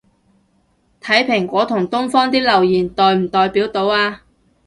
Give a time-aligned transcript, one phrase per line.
[0.99, 4.21] 睇蘋果同東方啲留言代唔代表到吖